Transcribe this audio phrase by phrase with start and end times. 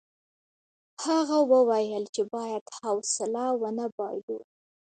[1.05, 4.39] هغه وویل چې باید حوصله ونه بایلو.